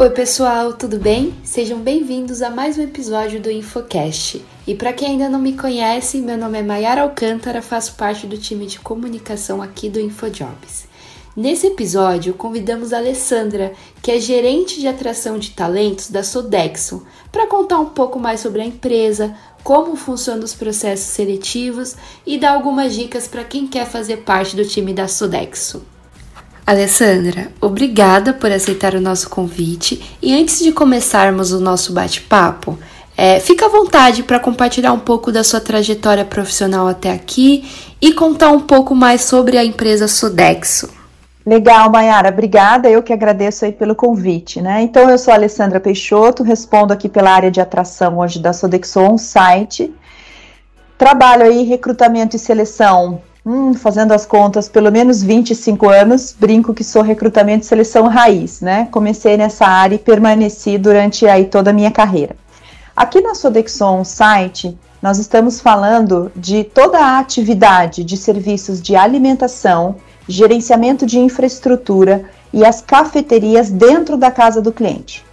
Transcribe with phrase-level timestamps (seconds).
[0.00, 1.34] Oi, pessoal, tudo bem?
[1.44, 4.42] Sejam bem-vindos a mais um episódio do InfoCast.
[4.66, 8.38] E para quem ainda não me conhece, meu nome é Mayara Alcântara, faço parte do
[8.38, 10.88] time de comunicação aqui do InfoJobs.
[11.36, 17.46] Nesse episódio, convidamos a Alessandra, que é gerente de atração de talentos da Sodexo, para
[17.46, 21.94] contar um pouco mais sobre a empresa, como funcionam os processos seletivos
[22.24, 25.82] e dar algumas dicas para quem quer fazer parte do time da Sodexo.
[26.70, 32.78] Alessandra, obrigada por aceitar o nosso convite e antes de começarmos o nosso bate-papo,
[33.16, 37.68] é, fica à vontade para compartilhar um pouco da sua trajetória profissional até aqui
[38.00, 40.88] e contar um pouco mais sobre a empresa Sodexo.
[41.44, 42.88] Legal, Mayara, obrigada.
[42.88, 44.80] Eu que agradeço aí pelo convite, né?
[44.80, 49.00] Então, eu sou a Alessandra Peixoto, respondo aqui pela área de atração hoje da Sodexo
[49.00, 49.92] On Site.
[50.96, 56.84] Trabalho aí recrutamento e seleção Hum, fazendo as contas, pelo menos 25 anos, brinco que
[56.84, 58.86] sou recrutamento e seleção raiz, né?
[58.90, 62.36] Comecei nessa área e permaneci durante aí toda a minha carreira.
[62.94, 69.96] Aqui na Sodexon site, nós estamos falando de toda a atividade de serviços de alimentação,
[70.28, 75.24] gerenciamento de infraestrutura e as cafeterias dentro da casa do cliente.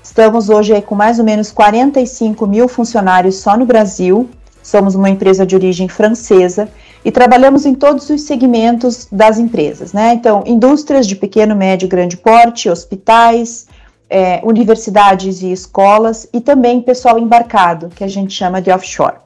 [0.00, 4.30] Estamos hoje com mais ou menos 45 mil funcionários só no Brasil.
[4.62, 6.68] Somos uma empresa de origem francesa
[7.06, 10.14] e trabalhamos em todos os segmentos das empresas, né?
[10.14, 13.68] Então, indústrias de pequeno, médio, grande porte, hospitais,
[14.10, 19.18] é, universidades e escolas e também pessoal embarcado, que a gente chama de offshore.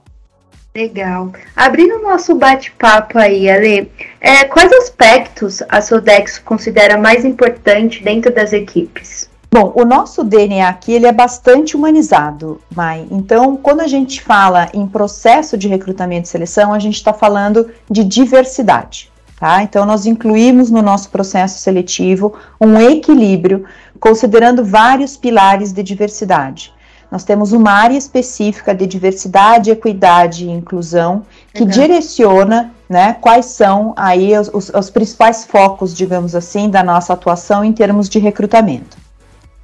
[0.75, 1.33] Legal.
[1.57, 8.31] Abrindo o nosso bate-papo aí, Ale, é, quais aspectos a Sodex considera mais importante dentro
[8.31, 9.30] das equipes?
[9.53, 13.05] Bom, o nosso DNA aqui ele é bastante humanizado, Mai.
[13.11, 17.69] Então, quando a gente fala em processo de recrutamento e seleção, a gente está falando
[17.91, 19.11] de diversidade.
[19.41, 19.61] Tá?
[19.63, 23.65] Então, nós incluímos no nosso processo seletivo um equilíbrio,
[23.99, 26.73] considerando vários pilares de diversidade.
[27.11, 31.69] Nós temos uma área específica de diversidade, equidade e inclusão que uhum.
[31.69, 37.65] direciona né, quais são aí os, os, os principais focos, digamos assim, da nossa atuação
[37.65, 39.00] em termos de recrutamento.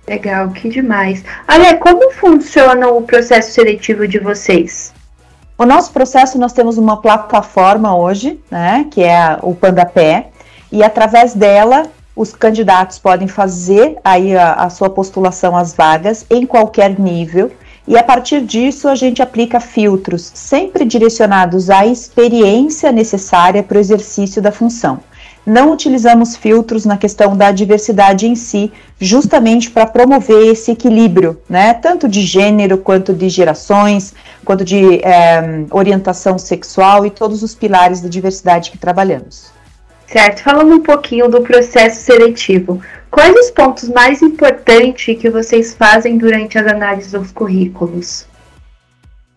[0.09, 1.25] Legal, que demais.
[1.49, 4.95] Olha, como funciona o processo seletivo de vocês?
[5.59, 10.29] O nosso processo, nós temos uma plataforma hoje, né, que é o Pandapé,
[10.71, 11.85] e através dela
[12.15, 17.51] os candidatos podem fazer aí a, a sua postulação às vagas em qualquer nível,
[17.89, 23.81] e a partir disso a gente aplica filtros sempre direcionados à experiência necessária para o
[23.81, 25.01] exercício da função
[25.47, 31.73] não utilizamos filtros na questão da diversidade em si, justamente para promover esse equilíbrio, né?
[31.75, 34.13] Tanto de gênero, quanto de gerações,
[34.45, 39.55] quanto de é, orientação sexual e todos os pilares da diversidade que trabalhamos.
[40.07, 42.81] Certo, falando um pouquinho do processo seletivo,
[43.11, 48.26] quais os pontos mais importantes que vocês fazem durante as análises dos currículos?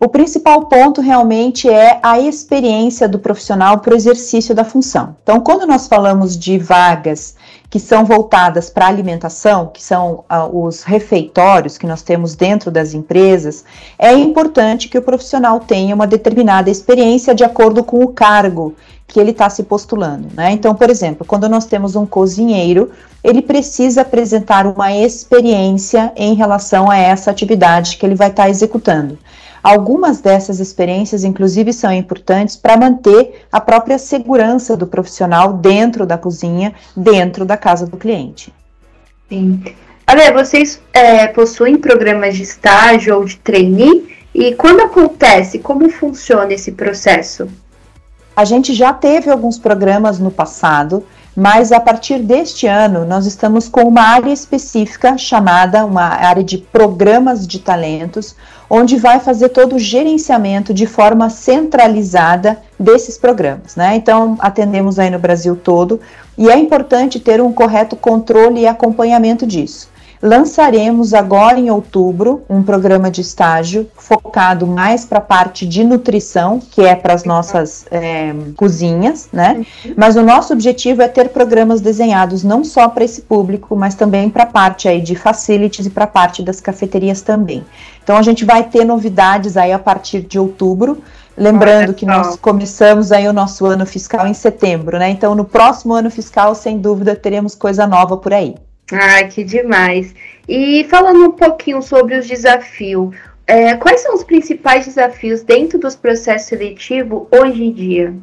[0.02, 5.14] O principal ponto realmente é a experiência do profissional para o exercício da função.
[5.22, 7.36] Então, quando nós falamos de vagas
[7.68, 12.94] que são voltadas para alimentação, que são uh, os refeitórios que nós temos dentro das
[12.94, 13.62] empresas,
[13.98, 18.74] é importante que o profissional tenha uma determinada experiência de acordo com o cargo
[19.06, 20.28] que ele está se postulando.
[20.32, 20.52] Né?
[20.52, 22.90] Então, por exemplo, quando nós temos um cozinheiro,
[23.22, 28.48] ele precisa apresentar uma experiência em relação a essa atividade que ele vai estar tá
[28.48, 29.18] executando.
[29.62, 36.16] Algumas dessas experiências, inclusive, são importantes para manter a própria segurança do profissional dentro da
[36.16, 38.52] cozinha, dentro da casa do cliente.
[39.28, 39.62] Sim.
[40.08, 44.08] Olha, vocês é, possuem programas de estágio ou de trainee?
[44.34, 47.48] E quando acontece, como funciona esse processo?
[48.34, 51.04] A gente já teve alguns programas no passado,
[51.36, 56.58] mas a partir deste ano nós estamos com uma área específica chamada uma área de
[56.58, 58.34] programas de talentos,
[58.70, 63.96] onde vai fazer todo o gerenciamento de forma centralizada desses programas, né?
[63.96, 66.00] Então atendemos aí no Brasil todo
[66.38, 69.90] e é importante ter um correto controle e acompanhamento disso.
[70.22, 76.60] Lançaremos agora em outubro um programa de estágio focado mais para a parte de nutrição,
[76.60, 79.64] que é para as nossas é, cozinhas, né?
[79.96, 84.28] Mas o nosso objetivo é ter programas desenhados não só para esse público, mas também
[84.28, 87.64] para a parte aí de facilities e para a parte das cafeterias também.
[88.04, 90.98] Então a gente vai ter novidades aí a partir de outubro.
[91.34, 95.08] Lembrando que nós começamos aí o nosso ano fiscal em setembro, né?
[95.08, 98.56] Então, no próximo ano fiscal, sem dúvida, teremos coisa nova por aí.
[98.92, 100.14] Ai, que demais.
[100.48, 103.14] E falando um pouquinho sobre os desafios,
[103.46, 108.14] é, quais são os principais desafios dentro dos processos seletivos hoje em dia?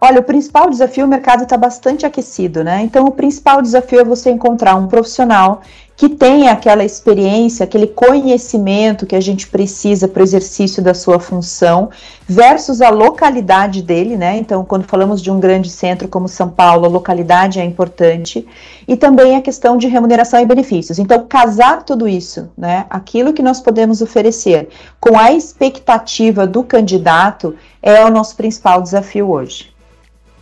[0.00, 2.82] Olha, o principal desafio, o mercado está bastante aquecido, né?
[2.82, 5.60] Então, o principal desafio é você encontrar um profissional
[5.96, 11.18] que tenha aquela experiência, aquele conhecimento que a gente precisa para o exercício da sua
[11.18, 11.90] função,
[12.28, 14.36] versus a localidade dele, né?
[14.36, 18.46] Então, quando falamos de um grande centro como São Paulo, a localidade é importante,
[18.86, 21.00] e também a questão de remuneração e benefícios.
[21.00, 22.86] Então, casar tudo isso, né?
[22.88, 24.68] Aquilo que nós podemos oferecer
[25.00, 29.76] com a expectativa do candidato é o nosso principal desafio hoje.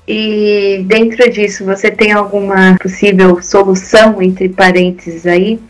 [0.06, 5.60] E dentro disso, você tem alguma possível solução, entre parênteses aí?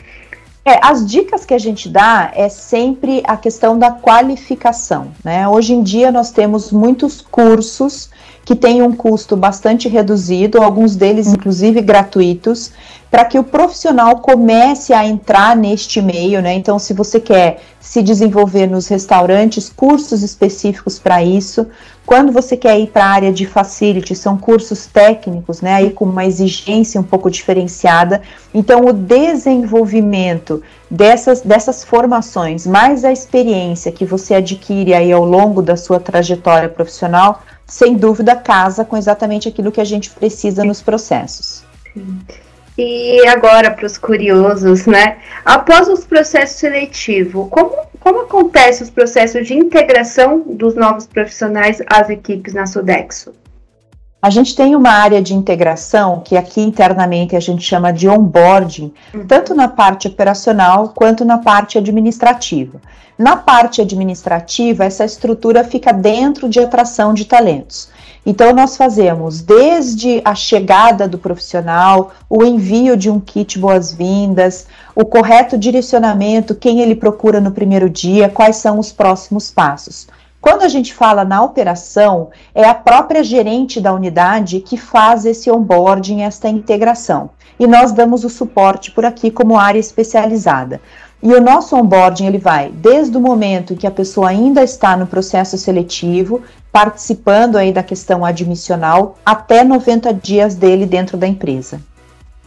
[0.64, 5.48] É, as dicas que a gente dá é sempre a questão da qualificação, né?
[5.48, 8.10] Hoje em dia nós temos muitos cursos
[8.46, 12.70] que têm um custo bastante reduzido, alguns deles inclusive gratuitos,
[13.10, 16.54] para que o profissional comece a entrar neste meio, né?
[16.54, 21.66] Então, se você quer se desenvolver nos restaurantes, cursos específicos para isso.
[22.04, 25.74] Quando você quer ir para a área de facility, são cursos técnicos, né?
[25.74, 28.22] Aí com uma exigência um pouco diferenciada.
[28.52, 35.62] Então, o desenvolvimento dessas, dessas formações, mais a experiência que você adquire aí ao longo
[35.62, 40.80] da sua trajetória profissional, sem dúvida casa com exatamente aquilo que a gente precisa nos
[40.80, 41.64] processos.
[41.92, 42.18] Sim.
[42.78, 45.16] E agora, para os curiosos, né?
[45.44, 52.10] Após os processos seletivos, como, como acontece os processos de integração dos novos profissionais às
[52.10, 53.32] equipes na Sodexo?
[54.26, 58.92] A gente tem uma área de integração que aqui internamente a gente chama de onboarding,
[59.14, 59.24] uhum.
[59.24, 62.80] tanto na parte operacional quanto na parte administrativa.
[63.16, 67.88] Na parte administrativa, essa estrutura fica dentro de atração de talentos.
[68.26, 75.04] Então, nós fazemos desde a chegada do profissional, o envio de um kit boas-vindas, o
[75.04, 80.08] correto direcionamento, quem ele procura no primeiro dia, quais são os próximos passos.
[80.46, 85.50] Quando a gente fala na operação, é a própria gerente da unidade que faz esse
[85.50, 87.30] onboarding, esta integração.
[87.58, 90.80] E nós damos o suporte por aqui como área especializada.
[91.20, 94.96] E o nosso onboarding ele vai desde o momento em que a pessoa ainda está
[94.96, 96.40] no processo seletivo,
[96.70, 101.80] participando aí da questão admissional, até 90 dias dele dentro da empresa.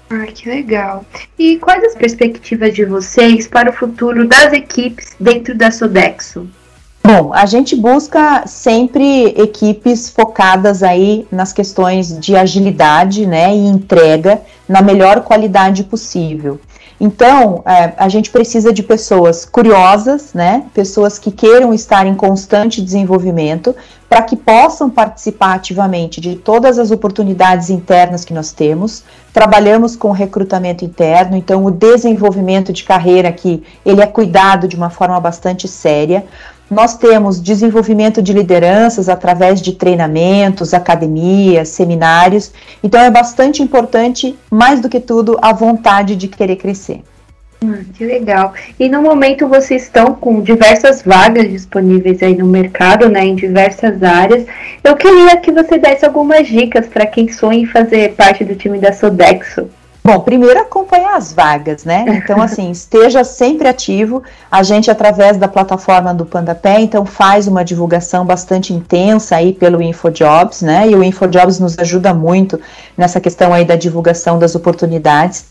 [0.10, 1.04] Ah, que legal.
[1.38, 6.48] E quais as perspectivas de vocês para o futuro das equipes dentro da Sodexo?
[7.04, 14.42] Bom, a gente busca sempre equipes focadas aí nas questões de agilidade, né, e entrega
[14.68, 16.60] na melhor qualidade possível.
[17.02, 20.66] Então, é, a gente precisa de pessoas curiosas, né?
[20.74, 23.74] Pessoas que queiram estar em constante desenvolvimento,
[24.10, 29.04] para que possam participar ativamente de todas as oportunidades internas que nós temos.
[29.32, 34.90] Trabalhamos com recrutamento interno, então o desenvolvimento de carreira aqui, ele é cuidado de uma
[34.90, 36.26] forma bastante séria.
[36.70, 42.52] Nós temos desenvolvimento de lideranças através de treinamentos, academias, seminários.
[42.84, 47.02] Então é bastante importante, mais do que tudo, a vontade de querer crescer.
[47.62, 48.54] Hum, que legal.
[48.80, 54.02] E no momento vocês estão com diversas vagas disponíveis aí no mercado, né, em diversas
[54.02, 54.46] áreas.
[54.82, 58.78] Eu queria que você desse algumas dicas para quem sonha em fazer parte do time
[58.78, 59.70] da Sodexo.
[60.04, 62.06] Bom, primeiro acompanhar as vagas, né?
[62.24, 64.24] Então, assim, esteja sempre ativo.
[64.52, 69.82] A gente, através da plataforma do Pandapé, então faz uma divulgação bastante intensa aí pelo
[69.82, 70.90] InfoJobs, né?
[70.90, 72.60] E o InfoJobs nos ajuda muito
[72.98, 75.48] nessa questão aí da divulgação das oportunidades.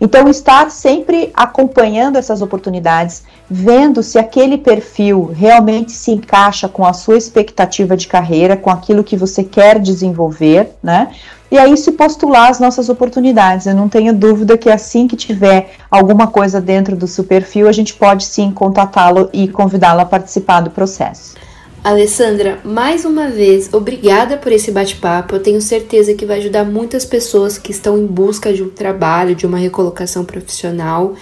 [0.00, 6.92] Então, estar sempre acompanhando essas oportunidades, vendo se aquele perfil realmente se encaixa com a
[6.92, 11.08] sua expectativa de carreira, com aquilo que você quer desenvolver, né?
[11.50, 13.66] E aí se postular as nossas oportunidades.
[13.66, 17.72] Eu não tenho dúvida que assim que tiver alguma coisa dentro do seu perfil, a
[17.72, 21.36] gente pode sim contatá-lo e convidá-lo a participar do processo.
[21.82, 25.36] Alessandra, mais uma vez, obrigada por esse bate-papo.
[25.36, 29.34] Eu tenho certeza que vai ajudar muitas pessoas que estão em busca de um trabalho,
[29.34, 31.14] de uma recolocação profissional.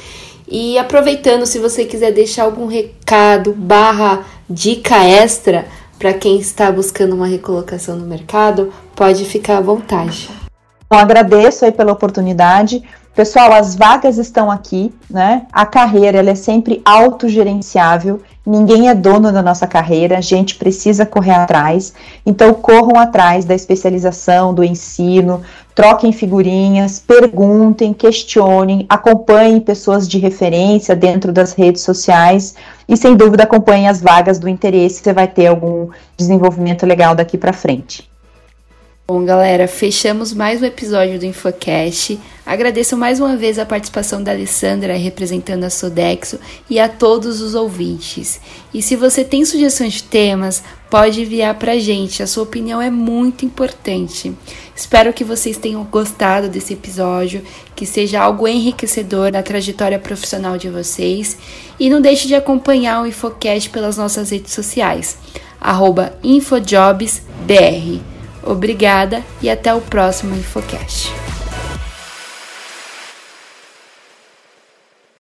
[0.49, 5.67] E aproveitando, se você quiser deixar algum recado barra dica extra
[5.99, 10.29] para quem está buscando uma recolocação no mercado, pode ficar à vontade.
[10.87, 12.83] Então, agradeço aí pela oportunidade.
[13.15, 15.47] Pessoal, as vagas estão aqui, né?
[15.53, 21.05] A carreira ela é sempre autogerenciável Ninguém é dono da nossa carreira, a gente precisa
[21.05, 21.93] correr atrás.
[22.25, 25.43] Então, corram atrás da especialização, do ensino,
[25.75, 32.55] troquem figurinhas, perguntem, questionem, acompanhem pessoas de referência dentro das redes sociais
[32.89, 37.37] e, sem dúvida, acompanhem as vagas do interesse, você vai ter algum desenvolvimento legal daqui
[37.37, 38.09] para frente.
[39.09, 42.19] Bom, galera, fechamos mais um episódio do Infocast.
[42.45, 47.55] Agradeço mais uma vez a participação da Alessandra representando a Sodexo e a todos os
[47.55, 48.41] ouvintes.
[48.75, 50.61] E se você tem sugestões de temas,
[50.91, 54.35] pode enviar para a gente, a sua opinião é muito importante.
[54.75, 57.45] Espero que vocês tenham gostado desse episódio,
[57.77, 61.39] que seja algo enriquecedor na trajetória profissional de vocês
[61.79, 65.17] e não deixe de acompanhar o Infocast pelas nossas redes sociais,
[66.25, 68.16] InfoJobsBR.
[68.47, 71.26] Obrigada e até o próximo Infocast.